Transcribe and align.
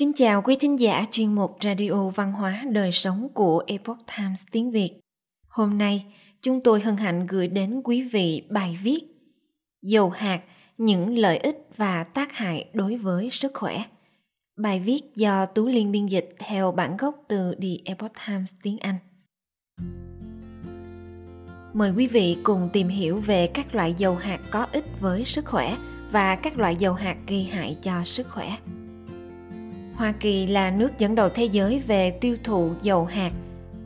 Kính 0.00 0.12
chào 0.12 0.42
quý 0.42 0.56
thính 0.60 0.80
giả 0.80 1.04
chuyên 1.10 1.34
mục 1.34 1.56
Radio 1.60 2.08
Văn 2.08 2.32
hóa 2.32 2.64
Đời 2.70 2.92
Sống 2.92 3.28
của 3.34 3.64
Epoch 3.66 3.98
Times 4.16 4.44
tiếng 4.52 4.70
Việt. 4.70 5.00
Hôm 5.48 5.78
nay, 5.78 6.04
chúng 6.42 6.60
tôi 6.60 6.80
hân 6.80 6.96
hạnh 6.96 7.26
gửi 7.26 7.48
đến 7.48 7.80
quý 7.84 8.02
vị 8.02 8.42
bài 8.50 8.78
viết 8.82 9.00
Dầu 9.82 10.10
hạt, 10.10 10.40
những 10.78 11.18
lợi 11.18 11.38
ích 11.38 11.68
và 11.76 12.04
tác 12.04 12.32
hại 12.32 12.70
đối 12.72 12.96
với 12.96 13.30
sức 13.30 13.54
khỏe. 13.54 13.84
Bài 14.56 14.80
viết 14.80 15.00
do 15.16 15.46
Tú 15.46 15.66
Liên 15.66 15.92
biên 15.92 16.06
dịch 16.06 16.34
theo 16.38 16.72
bản 16.72 16.96
gốc 16.96 17.14
từ 17.28 17.54
The 17.62 17.68
Epoch 17.84 18.12
Times 18.26 18.54
tiếng 18.62 18.78
Anh. 18.78 18.96
Mời 21.74 21.92
quý 21.96 22.06
vị 22.06 22.36
cùng 22.42 22.68
tìm 22.72 22.88
hiểu 22.88 23.20
về 23.20 23.46
các 23.46 23.74
loại 23.74 23.94
dầu 23.98 24.14
hạt 24.14 24.40
có 24.50 24.66
ích 24.72 25.00
với 25.00 25.24
sức 25.24 25.44
khỏe 25.44 25.76
và 26.12 26.36
các 26.36 26.58
loại 26.58 26.76
dầu 26.76 26.94
hạt 26.94 27.16
gây 27.26 27.44
hại 27.44 27.76
cho 27.82 28.04
sức 28.04 28.28
khỏe. 28.28 28.56
Hoa 30.00 30.12
Kỳ 30.20 30.46
là 30.46 30.70
nước 30.70 30.98
dẫn 30.98 31.14
đầu 31.14 31.28
thế 31.28 31.44
giới 31.44 31.82
về 31.86 32.10
tiêu 32.10 32.36
thụ 32.44 32.72
dầu 32.82 33.04
hạt. 33.04 33.32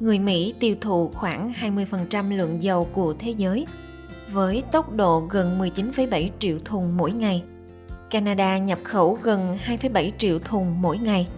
Người 0.01 0.19
Mỹ 0.19 0.55
tiêu 0.61 0.77
thụ 0.81 1.11
khoảng 1.15 1.53
20% 1.61 2.37
lượng 2.37 2.63
dầu 2.63 2.89
của 2.93 3.15
thế 3.19 3.31
giới 3.31 3.67
với 4.33 4.63
tốc 4.73 4.93
độ 4.93 5.27
gần 5.31 5.61
19,7 5.61 6.31
triệu 6.39 6.59
thùng 6.65 6.97
mỗi 6.97 7.13
ngày. 7.13 7.43
Canada 8.11 8.59
nhập 8.59 8.79
khẩu 8.85 9.19
gần 9.23 9.59
2,7 9.67 10.11
triệu 10.19 10.39
thùng 10.39 10.83
mỗi 10.83 10.99
ngày, 10.99 11.29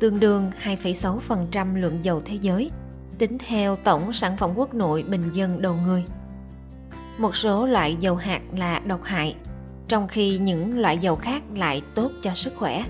tương 0.00 0.20
đương 0.20 0.50
2,6% 0.62 1.76
lượng 1.76 1.98
dầu 2.02 2.22
thế 2.24 2.38
giới, 2.40 2.70
tính 3.18 3.38
theo 3.48 3.76
tổng 3.76 4.12
sản 4.12 4.36
phẩm 4.36 4.50
quốc 4.56 4.74
nội 4.74 5.02
bình 5.02 5.30
dân 5.32 5.62
đầu 5.62 5.74
người. 5.86 6.04
Một 7.18 7.36
số 7.36 7.66
loại 7.66 7.96
dầu 8.00 8.16
hạt 8.16 8.40
là 8.56 8.78
độc 8.78 9.04
hại, 9.04 9.36
trong 9.88 10.08
khi 10.08 10.38
những 10.38 10.78
loại 10.78 10.98
dầu 10.98 11.16
khác 11.16 11.42
lại 11.54 11.82
tốt 11.94 12.10
cho 12.22 12.34
sức 12.34 12.56
khỏe. 12.56 12.84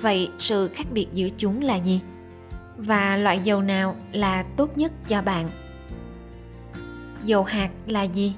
Vậy 0.00 0.30
sự 0.38 0.68
khác 0.68 0.86
biệt 0.92 1.06
giữa 1.14 1.28
chúng 1.36 1.62
là 1.62 1.76
gì? 1.76 2.00
Và 2.76 3.16
loại 3.16 3.40
dầu 3.44 3.62
nào 3.62 3.96
là 4.12 4.42
tốt 4.42 4.78
nhất 4.78 4.92
cho 5.08 5.22
bạn? 5.22 5.48
Dầu 7.24 7.44
hạt 7.44 7.70
là 7.86 8.02
gì? 8.02 8.34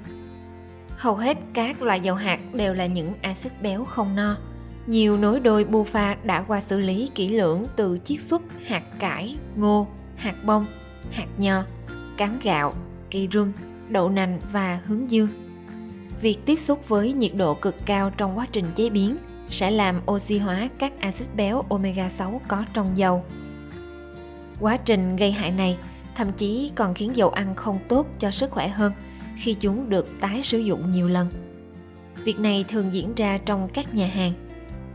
Hầu 0.97 1.17
hết 1.17 1.39
các 1.53 1.83
loại 1.83 2.01
dầu 2.01 2.15
hạt 2.15 2.41
đều 2.53 2.75
là 2.75 2.87
những 2.87 3.13
axit 3.23 3.63
béo 3.63 3.85
không 3.85 4.17
no. 4.17 4.37
Nhiều 4.87 5.17
nối 5.17 5.41
đôi 5.41 5.65
bufa 5.65 6.17
đã 6.25 6.43
qua 6.43 6.61
xử 6.61 6.79
lý 6.79 7.11
kỹ 7.15 7.29
lưỡng 7.29 7.65
từ 7.77 7.99
chiết 8.05 8.21
xuất 8.21 8.43
hạt 8.67 8.83
cải, 8.99 9.37
ngô, 9.57 9.87
hạt 10.17 10.45
bông, 10.45 10.67
hạt 11.13 11.27
nho, 11.39 11.63
cám 12.17 12.39
gạo, 12.43 12.75
cây 13.11 13.29
rum, 13.33 13.53
đậu 13.89 14.11
nành 14.11 14.39
và 14.53 14.81
hướng 14.87 15.11
dương. 15.11 15.29
Việc 16.23 16.39
tiếp 16.47 16.59
xúc 16.59 16.89
với 16.89 17.13
nhiệt 17.13 17.33
độ 17.37 17.55
cực 17.55 17.77
cao 17.87 18.11
trong 18.17 18.39
quá 18.39 18.47
trình 18.53 18.65
chế 18.75 18.91
biến 18.91 19.17
sẽ 19.51 19.71
làm 19.71 20.01
oxy 20.11 20.39
hóa 20.39 20.69
các 20.79 21.01
axit 21.01 21.35
béo 21.37 21.65
omega 21.69 22.09
6 22.09 22.41
có 22.49 22.65
trong 22.75 22.99
dầu. 22.99 23.25
Quá 24.61 24.77
trình 24.77 25.17
gây 25.17 25.33
hại 25.33 25.51
này 25.51 25.77
thậm 26.15 26.33
chí 26.33 26.71
còn 26.75 26.95
khiến 26.95 27.17
dầu 27.17 27.31
ăn 27.31 27.55
không 27.55 27.79
tốt 27.89 28.07
cho 28.19 28.31
sức 28.31 28.51
khỏe 28.51 28.69
hơn 28.69 28.93
khi 29.37 29.55
chúng 29.55 29.91
được 29.91 30.09
tái 30.21 30.43
sử 30.43 30.59
dụng 30.59 30.93
nhiều 30.93 31.09
lần. 31.09 31.29
Việc 32.25 32.41
này 32.41 32.65
thường 32.69 32.89
diễn 32.93 33.15
ra 33.15 33.39
trong 33.39 33.69
các 33.69 33.95
nhà 33.95 34.07
hàng. 34.07 34.33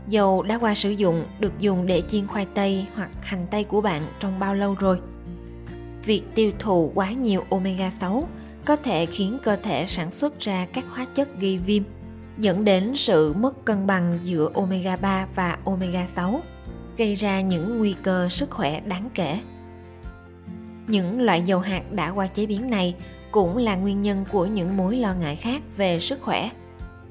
Dầu 0.08 0.42
đã 0.42 0.58
qua 0.58 0.74
sử 0.74 0.90
dụng 0.90 1.24
được 1.40 1.52
dùng 1.58 1.86
để 1.86 2.02
chiên 2.08 2.26
khoai 2.26 2.46
tây 2.54 2.86
hoặc 2.94 3.10
hành 3.22 3.46
tây 3.50 3.64
của 3.64 3.80
bạn 3.80 4.02
trong 4.20 4.38
bao 4.38 4.54
lâu 4.54 4.74
rồi? 4.74 5.00
Việc 6.04 6.22
tiêu 6.34 6.50
thụ 6.58 6.92
quá 6.94 7.10
nhiều 7.10 7.44
omega 7.50 7.90
6 7.90 8.28
có 8.64 8.76
thể 8.76 9.06
khiến 9.06 9.38
cơ 9.42 9.56
thể 9.56 9.86
sản 9.88 10.10
xuất 10.10 10.40
ra 10.40 10.66
các 10.72 10.84
hóa 10.90 11.06
chất 11.14 11.40
gây 11.40 11.58
viêm 11.58 11.82
dẫn 12.38 12.64
đến 12.64 12.96
sự 12.96 13.32
mất 13.32 13.64
cân 13.64 13.86
bằng 13.86 14.18
giữa 14.24 14.50
omega 14.54 14.96
3 14.96 15.26
và 15.34 15.58
omega 15.64 16.06
6, 16.06 16.40
gây 16.96 17.14
ra 17.14 17.40
những 17.40 17.78
nguy 17.78 17.94
cơ 18.02 18.28
sức 18.28 18.50
khỏe 18.50 18.80
đáng 18.80 19.10
kể. 19.14 19.40
Những 20.86 21.20
loại 21.20 21.42
dầu 21.42 21.60
hạt 21.60 21.92
đã 21.92 22.10
qua 22.10 22.26
chế 22.26 22.46
biến 22.46 22.70
này 22.70 22.94
cũng 23.30 23.56
là 23.56 23.76
nguyên 23.76 24.02
nhân 24.02 24.24
của 24.32 24.46
những 24.46 24.76
mối 24.76 24.96
lo 24.96 25.14
ngại 25.14 25.36
khác 25.36 25.62
về 25.76 26.00
sức 26.00 26.22
khỏe 26.22 26.50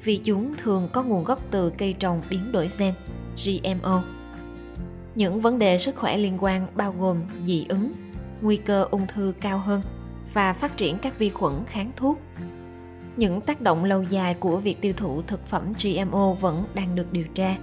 vì 0.03 0.18
chúng 0.18 0.53
thường 0.56 0.90
có 0.94 1.03
nguồn 1.03 1.24
gốc 1.24 1.40
từ 1.52 1.69
cây 1.69 1.94
trồng 1.94 2.22
biến 2.30 2.52
đổi 2.52 2.69
gen 2.78 2.94
GMO. 3.46 4.03
Những 5.16 5.41
vấn 5.41 5.59
đề 5.59 5.78
sức 5.78 5.96
khỏe 5.96 6.18
liên 6.18 6.38
quan 6.40 6.68
bao 6.75 6.96
gồm 7.00 7.18
dị 7.46 7.66
ứng, 7.69 7.91
nguy 8.41 8.58
cơ 8.58 8.88
ung 8.91 9.08
thư 9.08 9.34
cao 9.41 9.58
hơn 9.58 9.81
và 10.34 10.53
phát 10.53 10.78
triển 10.78 10.97
các 10.97 11.19
vi 11.19 11.30
khuẩn 11.30 11.53
kháng 11.66 11.91
thuốc 11.96 12.19
những 13.18 13.42
tác 13.42 13.62
động 13.62 13.84
lâu 13.84 14.03
dài 14.03 14.34
của 14.34 14.58
việc 14.58 14.81
tiêu 14.81 14.94
thụ 14.98 15.22
thực 15.22 15.48
phẩm 15.48 15.74
GMO 15.84 16.34
vẫn 16.34 16.64
đang 16.74 16.96
được 16.96 17.14
điều 17.14 17.26
tra. 17.36 17.56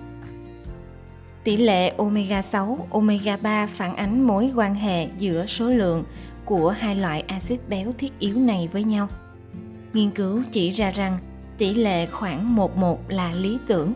Tỷ 1.45 1.57
lệ 1.57 1.89
omega 1.89 2.43
6, 2.43 2.87
omega 2.91 3.37
3 3.37 3.67
phản 3.67 3.97
ánh 3.97 4.23
mối 4.23 4.53
quan 4.57 4.75
hệ 4.75 5.09
giữa 5.19 5.47
số 5.47 5.69
lượng 5.69 6.05
của 6.45 6.71
hai 6.71 6.97
loại 6.97 7.21
axit 7.21 7.69
béo 7.69 7.93
thiết 7.99 8.19
yếu 8.19 8.37
này 8.37 8.69
với 8.73 8.85
nhau. 8.85 9.09
Nghiên 9.93 10.11
cứu 10.11 10.43
chỉ 10.53 10.71
ra 10.71 10.91
rằng 10.91 11.19
tỷ 11.59 11.75
lệ 11.75 12.07
khoảng 12.07 12.57
11 12.57 13.11
là 13.11 13.33
lý 13.33 13.59
tưởng. 13.67 13.93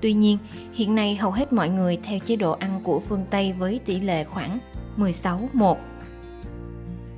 Tuy 0.00 0.12
nhiên, 0.12 0.38
hiện 0.72 0.94
nay 0.94 1.16
hầu 1.16 1.30
hết 1.30 1.52
mọi 1.52 1.68
người 1.68 1.98
theo 2.02 2.18
chế 2.18 2.36
độ 2.36 2.52
ăn 2.52 2.80
của 2.82 3.00
phương 3.00 3.24
Tây 3.30 3.52
với 3.52 3.80
tỷ 3.84 4.00
lệ 4.00 4.24
khoảng 4.24 4.58
16 4.96 5.48
1. 5.52 5.78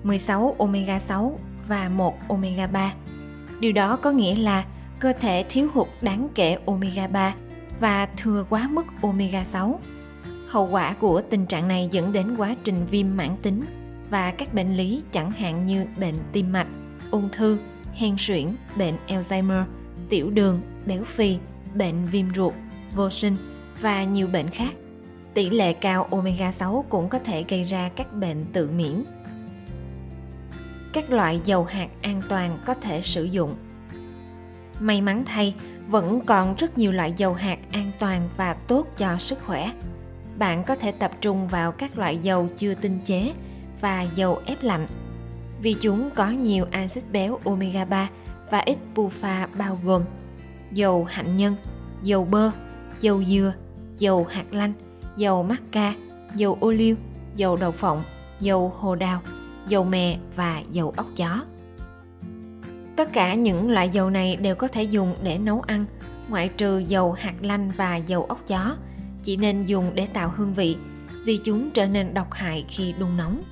16 0.02 0.56
omega 0.58 1.00
6 1.00 1.38
và 1.68 1.88
1 1.88 2.28
omega 2.28 2.66
3 2.66 2.92
Điều 3.60 3.72
đó 3.72 3.96
có 3.96 4.10
nghĩa 4.10 4.36
là 4.36 4.64
cơ 4.98 5.12
thể 5.20 5.44
thiếu 5.48 5.68
hụt 5.74 5.88
đáng 6.02 6.28
kể 6.34 6.58
omega 6.66 7.06
3 7.06 7.34
và 7.80 8.08
thừa 8.16 8.44
quá 8.50 8.68
mức 8.72 8.86
omega 9.02 9.44
6. 9.44 9.80
Hậu 10.48 10.68
quả 10.70 10.94
của 11.00 11.22
tình 11.30 11.46
trạng 11.46 11.68
này 11.68 11.88
dẫn 11.92 12.12
đến 12.12 12.36
quá 12.36 12.54
trình 12.64 12.86
viêm 12.90 13.06
mãn 13.16 13.36
tính 13.42 13.64
và 14.10 14.30
các 14.30 14.54
bệnh 14.54 14.76
lý 14.76 15.02
chẳng 15.12 15.30
hạn 15.30 15.66
như 15.66 15.86
bệnh 16.00 16.14
tim 16.32 16.52
mạch, 16.52 16.66
ung 17.10 17.28
thư, 17.32 17.58
hen 17.94 18.14
suyễn, 18.18 18.48
bệnh 18.76 18.94
Alzheimer, 19.08 19.64
tiểu 20.08 20.30
đường, 20.30 20.60
béo 20.86 21.04
phì, 21.04 21.38
bệnh 21.74 22.06
viêm 22.06 22.26
ruột, 22.34 22.54
vô 22.94 23.10
sinh 23.10 23.36
và 23.80 24.04
nhiều 24.04 24.28
bệnh 24.32 24.50
khác. 24.50 24.72
Tỷ 25.34 25.50
lệ 25.50 25.72
cao 25.72 26.08
omega 26.10 26.52
6 26.52 26.84
cũng 26.88 27.08
có 27.08 27.18
thể 27.18 27.44
gây 27.48 27.64
ra 27.64 27.90
các 27.96 28.12
bệnh 28.12 28.44
tự 28.52 28.70
miễn 28.70 29.04
các 30.94 31.10
loại 31.10 31.40
dầu 31.44 31.64
hạt 31.64 31.88
an 32.02 32.22
toàn 32.28 32.58
có 32.66 32.74
thể 32.74 33.02
sử 33.02 33.24
dụng. 33.24 33.56
May 34.80 35.00
mắn 35.00 35.24
thay, 35.26 35.54
vẫn 35.88 36.20
còn 36.20 36.54
rất 36.54 36.78
nhiều 36.78 36.92
loại 36.92 37.12
dầu 37.16 37.34
hạt 37.34 37.58
an 37.72 37.90
toàn 37.98 38.28
và 38.36 38.54
tốt 38.54 38.86
cho 38.96 39.18
sức 39.18 39.38
khỏe. 39.46 39.70
Bạn 40.38 40.64
có 40.64 40.74
thể 40.74 40.92
tập 40.92 41.10
trung 41.20 41.48
vào 41.48 41.72
các 41.72 41.98
loại 41.98 42.18
dầu 42.18 42.48
chưa 42.56 42.74
tinh 42.74 43.00
chế 43.04 43.32
và 43.80 44.02
dầu 44.02 44.40
ép 44.46 44.62
lạnh 44.62 44.86
vì 45.62 45.74
chúng 45.80 46.10
có 46.10 46.30
nhiều 46.30 46.66
axit 46.70 47.04
béo 47.12 47.38
omega 47.44 47.84
3 47.84 48.08
và 48.50 48.58
ít 48.58 48.78
bufa 48.94 49.46
bao 49.58 49.78
gồm 49.84 50.02
dầu 50.72 51.04
hạnh 51.04 51.36
nhân, 51.36 51.56
dầu 52.02 52.24
bơ, 52.24 52.50
dầu 53.00 53.24
dừa, 53.24 53.52
dầu 53.98 54.26
hạt 54.30 54.44
lanh, 54.50 54.72
dầu 55.16 55.42
macca, 55.42 55.94
dầu 56.34 56.58
ô 56.60 56.70
liu, 56.70 56.96
dầu 57.36 57.56
đậu 57.56 57.72
phộng, 57.72 58.02
dầu 58.40 58.72
hồ 58.76 58.94
đào, 58.94 59.20
dầu 59.68 59.84
mè 59.84 60.18
và 60.36 60.62
dầu 60.72 60.92
ốc 60.96 61.06
chó. 61.16 61.44
Tất 62.96 63.12
cả 63.12 63.34
những 63.34 63.70
loại 63.70 63.88
dầu 63.88 64.10
này 64.10 64.36
đều 64.36 64.54
có 64.54 64.68
thể 64.68 64.82
dùng 64.82 65.16
để 65.22 65.38
nấu 65.38 65.60
ăn, 65.60 65.84
ngoại 66.28 66.48
trừ 66.48 66.78
dầu 66.78 67.12
hạt 67.12 67.34
lanh 67.40 67.70
và 67.76 67.96
dầu 67.96 68.24
ốc 68.24 68.40
chó, 68.46 68.76
chỉ 69.22 69.36
nên 69.36 69.66
dùng 69.66 69.90
để 69.94 70.06
tạo 70.06 70.32
hương 70.36 70.54
vị 70.54 70.76
vì 71.24 71.40
chúng 71.44 71.70
trở 71.70 71.86
nên 71.86 72.14
độc 72.14 72.32
hại 72.32 72.64
khi 72.68 72.94
đun 72.98 73.16
nóng. 73.16 73.42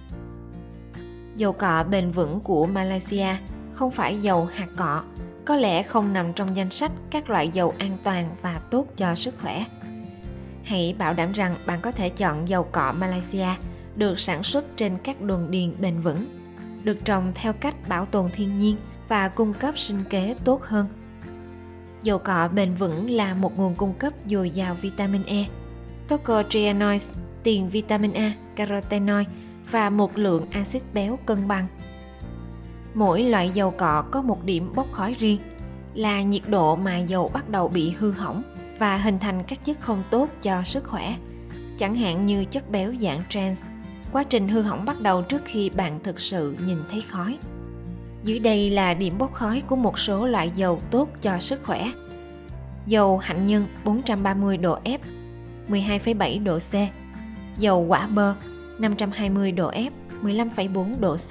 Dầu 1.37 1.53
cọ 1.53 1.85
bền 1.91 2.11
vững 2.11 2.41
của 2.41 2.67
Malaysia 2.67 3.27
không 3.73 3.91
phải 3.91 4.23
dầu 4.23 4.45
hạt 4.45 4.69
cọ, 4.77 5.03
có 5.45 5.57
lẽ 5.57 5.83
không 5.83 6.13
nằm 6.13 6.33
trong 6.33 6.57
danh 6.57 6.71
sách 6.71 6.93
các 7.11 7.31
loại 7.31 7.49
dầu 7.49 7.75
an 7.79 7.99
toàn 8.05 8.31
và 8.43 8.61
tốt 8.71 8.87
cho 8.97 9.15
sức 9.15 9.35
khỏe. 9.43 9.65
Hãy 10.65 10.95
bảo 10.99 11.15
đảm 11.15 11.33
rằng 11.33 11.57
bạn 11.67 11.81
có 11.81 11.93
thể 11.93 12.09
chọn 12.09 12.49
dầu 12.49 12.65
cọ 12.65 12.93
Malaysia– 12.93 13.49
được 13.97 14.21
sản 14.21 14.43
xuất 14.43 14.77
trên 14.77 14.99
các 15.05 15.21
đồn 15.21 15.51
điền 15.51 15.75
bền 15.81 16.01
vững, 16.01 16.27
được 16.85 17.05
trồng 17.05 17.33
theo 17.35 17.53
cách 17.53 17.89
bảo 17.89 18.07
tồn 18.07 18.31
thiên 18.31 18.59
nhiên 18.59 18.77
và 19.09 19.29
cung 19.29 19.53
cấp 19.53 19.79
sinh 19.79 20.05
kế 20.11 20.35
tốt 20.45 20.63
hơn. 20.63 20.87
Dầu 22.03 22.19
cọ 22.19 22.49
bền 22.49 22.75
vững 22.75 23.11
là 23.11 23.35
một 23.35 23.59
nguồn 23.59 23.75
cung 23.75 23.95
cấp 23.95 24.13
dồi 24.27 24.51
dào 24.51 24.75
vitamin 24.75 25.23
E, 25.23 25.45
tocotrienoids, 26.09 27.11
tiền 27.43 27.71
vitamin 27.71 28.13
A, 28.13 28.33
carotenoid 28.57 29.27
và 29.71 29.91
một 29.91 30.19
lượng 30.19 30.47
axit 30.51 30.83
béo 30.95 31.19
cân 31.27 31.49
bằng. 31.49 31.67
Mỗi 32.95 33.23
loại 33.23 33.51
dầu 33.51 33.71
cọ 33.71 34.05
có 34.11 34.23
một 34.23 34.45
điểm 34.45 34.73
bốc 34.75 34.87
khói 34.93 35.17
riêng 35.19 35.41
là 35.95 36.23
nhiệt 36.23 36.43
độ 36.49 36.77
mà 36.77 36.99
dầu 36.99 37.31
bắt 37.35 37.49
đầu 37.49 37.69
bị 37.69 37.91
hư 37.91 38.11
hỏng 38.11 38.43
và 38.79 38.97
hình 38.97 39.19
thành 39.19 39.43
các 39.45 39.65
chất 39.65 39.81
không 39.81 40.03
tốt 40.11 40.29
cho 40.43 40.63
sức 40.65 40.85
khỏe, 40.85 41.17
chẳng 41.79 41.95
hạn 41.95 42.27
như 42.27 42.45
chất 42.45 42.71
béo 42.71 42.95
dạng 43.01 43.23
trans 43.29 43.61
quá 44.13 44.25
trình 44.25 44.49
hư 44.49 44.63
hỏng 44.63 44.85
bắt 44.85 45.01
đầu 45.01 45.23
trước 45.23 45.43
khi 45.45 45.71
bạn 45.71 46.01
thực 46.03 46.21
sự 46.21 46.57
nhìn 46.67 46.79
thấy 46.91 47.03
khói 47.11 47.39
dưới 48.25 48.39
đây 48.39 48.71
là 48.71 48.95
điểm 48.95 49.19
bốc 49.19 49.35
khói 49.35 49.63
của 49.67 49.77
một 49.77 49.99
số 49.99 50.27
loại 50.27 50.53
dầu 50.57 50.81
tốt 50.91 51.09
cho 51.23 51.39
sức 51.41 51.63
khỏe 51.63 51.91
dầu 52.87 53.19
hạnh 53.19 53.47
nhân 53.47 53.67
430 53.85 54.57
độ 54.57 54.79
F 54.85 54.99
12,7 55.69 56.45
độ 56.45 56.59
C 56.59 56.75
Dầu 57.59 57.81
quả 57.89 58.07
bơ 58.07 58.35
520 58.79 59.53
độ 59.53 59.71
F 59.71 59.91
15,4 60.23 61.01
độ 61.01 61.17
C. 61.17 61.31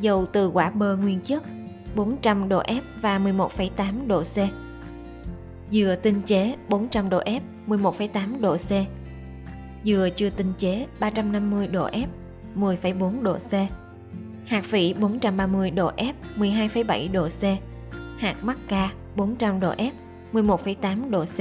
Dầu 0.00 0.26
từ 0.26 0.48
quả 0.48 0.70
bơ 0.70 0.96
nguyên 0.96 1.20
chất 1.20 1.42
400 1.94 2.48
độ 2.48 2.62
F 2.62 2.80
và 3.00 3.18
11,8 3.18 4.06
độ 4.06 4.22
C. 4.22 4.36
Dừa 5.72 5.96
tinh 6.02 6.22
chế 6.22 6.56
400 6.68 7.10
độ 7.10 7.20
F 7.20 7.40
11,8 7.66 8.40
độ 8.40 8.56
C. 8.56 8.70
Dừa 9.86 10.08
chưa 10.16 10.30
tinh 10.30 10.52
chế 10.58 10.86
350 11.00 11.66
độ 11.66 11.88
F 11.88 12.06
10,4 12.56 13.22
độ 13.22 13.36
C. 13.38 13.52
Hạt 14.46 14.64
phỉ 14.64 14.94
430 14.94 15.70
độ 15.70 15.90
F 15.96 16.12
12,7 16.36 17.12
độ 17.12 17.28
C. 17.28 17.42
Hạt 18.18 18.36
mắc 18.42 18.58
ca 18.68 18.90
400 19.16 19.60
độ 19.60 19.72
F 19.72 19.90
11,8 20.32 21.10
độ 21.10 21.24
C. 21.24 21.38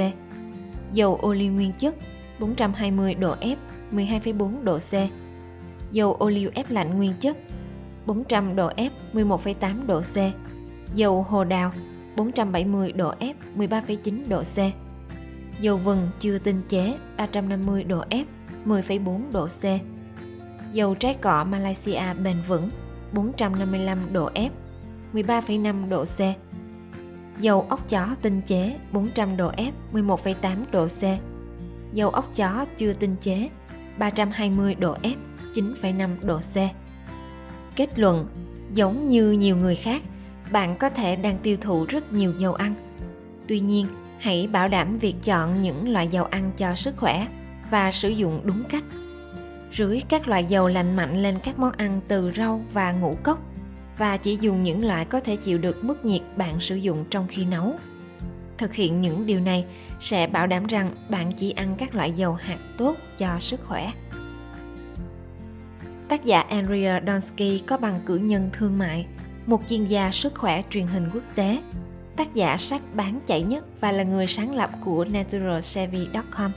Dầu 0.94 1.16
ô 1.16 1.34
liu 1.34 1.54
nguyên 1.54 1.72
chất 1.80 1.96
420 2.40 3.14
độ 3.14 3.36
F 3.42 3.56
12,4 3.92 4.64
độ 4.64 4.80
C. 4.80 4.94
Dầu 5.92 6.14
ô 6.14 6.30
liu 6.30 6.50
ép 6.54 6.70
lạnh 6.70 6.98
nguyên 6.98 7.14
chất 7.20 7.38
400 8.06 8.56
độ 8.56 8.70
F 8.70 8.90
11,8 9.14 9.86
độ 9.88 10.02
C. 10.02 10.18
Dầu 10.96 11.24
hồ 11.24 11.44
đào 11.44 11.72
470 12.18 12.92
độ 12.92 13.14
F 13.20 13.34
13,9 13.58 14.30
độ 14.30 14.44
C. 14.44 14.85
Dầu 15.60 15.78
vừng 15.78 16.10
chưa 16.20 16.38
tinh 16.38 16.62
chế 16.70 16.98
350 17.18 17.84
độ 17.84 18.04
F 18.10 18.26
10,4 18.66 19.32
độ 19.32 19.48
C. 19.48 19.64
Dầu 20.74 20.96
trái 20.96 21.14
cọ 21.14 21.44
Malaysia 21.44 22.14
bền 22.24 22.38
vững 22.48 22.70
455 23.12 23.98
độ 24.14 24.30
F 24.34 24.50
13,5 25.14 25.90
độ 25.90 26.06
C. 26.06 26.20
Dầu 27.40 27.66
ốc 27.70 27.90
chó 27.90 28.08
tinh 28.22 28.42
chế 28.42 28.76
400 28.92 29.38
độ 29.38 29.52
F 29.52 29.72
11,8 29.94 30.56
độ 30.72 30.88
C. 30.88 31.02
Dầu 31.94 32.10
ốc 32.10 32.36
chó 32.36 32.66
chưa 32.78 32.94
tinh 32.94 33.16
chế 33.22 33.50
320 33.98 34.76
độ 34.76 34.96
F 35.04 35.16
9,5 35.54 36.10
độ 36.22 36.40
C. 36.40 36.56
Kết 37.76 38.00
luận, 38.00 38.28
giống 38.74 39.08
như 39.08 39.32
nhiều 39.32 39.58
người 39.58 39.76
khác, 39.76 40.02
bạn 40.52 40.76
có 40.78 40.90
thể 40.90 41.16
đang 41.16 41.38
tiêu 41.38 41.58
thụ 41.62 41.86
rất 41.86 42.14
nhiều 42.14 42.34
dầu 42.40 42.54
ăn. 42.54 42.74
Tuy 43.48 43.60
nhiên, 43.60 43.88
hãy 44.26 44.48
bảo 44.48 44.68
đảm 44.68 44.98
việc 44.98 45.16
chọn 45.24 45.62
những 45.62 45.90
loại 45.90 46.08
dầu 46.08 46.26
ăn 46.26 46.52
cho 46.58 46.76
sức 46.76 46.98
khỏe 46.98 47.28
và 47.70 47.92
sử 47.92 48.10
dụng 48.10 48.42
đúng 48.44 48.64
cách. 48.70 48.84
Rưới 49.74 50.02
các 50.10 50.28
loại 50.28 50.46
dầu 50.46 50.68
lành 50.68 50.96
mạnh 50.96 51.24
lên 51.24 51.40
các 51.44 51.60
món 51.60 51.72
ăn 51.72 52.02
từ 52.08 52.32
rau 52.36 52.66
và 52.74 52.92
ngũ 52.92 53.16
cốc 53.24 53.40
và 53.98 54.18
chỉ 54.18 54.38
dùng 54.42 54.64
những 54.64 54.88
loại 54.88 55.06
có 55.06 55.20
thể 55.20 55.36
chịu 55.36 55.58
được 55.58 55.84
mức 55.84 56.06
nhiệt 56.06 56.22
bạn 56.36 56.60
sử 56.60 56.76
dụng 56.76 57.06
trong 57.10 57.28
khi 57.30 57.46
nấu. 57.46 57.74
Thực 58.58 58.74
hiện 58.74 59.02
những 59.02 59.26
điều 59.26 59.40
này 59.40 59.66
sẽ 60.00 60.28
bảo 60.28 60.48
đảm 60.48 60.66
rằng 60.66 60.92
bạn 61.10 61.34
chỉ 61.34 61.52
ăn 61.52 61.76
các 61.78 61.96
loại 61.96 62.12
dầu 62.12 62.34
hạt 62.34 62.58
tốt 62.78 62.96
cho 63.18 63.40
sức 63.40 63.60
khỏe. 63.64 63.92
Tác 66.08 66.26
giả 66.26 66.42
Andrea 66.42 67.02
Donsky 67.08 67.60
có 67.60 67.78
bằng 67.78 68.00
cử 68.06 68.18
nhân 68.18 68.50
thương 68.54 68.78
mại, 68.78 69.06
một 69.46 69.62
chuyên 69.70 69.86
gia 69.86 70.12
sức 70.12 70.36
khỏe 70.36 70.64
truyền 70.70 70.88
hình 70.88 71.10
quốc 71.14 71.24
tế, 71.36 71.60
tác 72.16 72.34
giả 72.34 72.58
sách 72.58 72.82
bán 72.96 73.20
chạy 73.28 73.42
nhất 73.42 73.66
và 73.82 73.92
là 73.92 74.04
người 74.04 74.28
sáng 74.28 74.56
lập 74.56 74.70
của 74.86 75.06
naturalsavvy.com. 75.06 76.52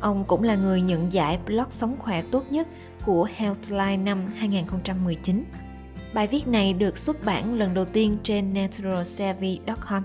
Ông 0.00 0.24
cũng 0.24 0.42
là 0.42 0.56
người 0.56 0.80
nhận 0.80 1.12
giải 1.12 1.38
blog 1.46 1.66
sống 1.70 1.96
khỏe 1.98 2.22
tốt 2.30 2.44
nhất 2.50 2.68
của 3.04 3.28
Healthline 3.36 3.96
năm 3.96 4.18
2019. 4.36 5.44
Bài 6.14 6.26
viết 6.26 6.48
này 6.48 6.72
được 6.72 6.98
xuất 6.98 7.24
bản 7.24 7.54
lần 7.54 7.74
đầu 7.74 7.84
tiên 7.84 8.16
trên 8.22 8.54
naturalsavvy.com. 8.54 10.02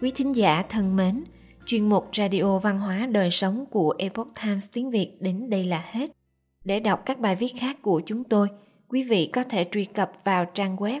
Quý 0.00 0.10
thính 0.14 0.36
giả 0.36 0.62
thân 0.68 0.96
mến, 0.96 1.24
chuyên 1.66 1.88
mục 1.88 2.08
Radio 2.16 2.58
Văn 2.58 2.78
hóa 2.78 3.06
Đời 3.06 3.30
Sống 3.30 3.64
của 3.70 3.94
Epoch 3.98 4.28
Times 4.42 4.68
tiếng 4.72 4.90
Việt 4.90 5.16
đến 5.20 5.50
đây 5.50 5.64
là 5.64 5.84
hết. 5.90 6.10
Để 6.64 6.80
đọc 6.80 7.02
các 7.06 7.18
bài 7.18 7.36
viết 7.36 7.52
khác 7.58 7.76
của 7.82 8.02
chúng 8.06 8.24
tôi, 8.24 8.48
quý 8.88 9.02
vị 9.02 9.30
có 9.32 9.44
thể 9.44 9.66
truy 9.72 9.84
cập 9.84 10.12
vào 10.24 10.44
trang 10.44 10.76
web 10.76 11.00